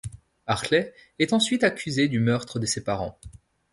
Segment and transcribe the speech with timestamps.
[0.47, 3.19] Hartley est ensuite accusé du meurtre de ses parents.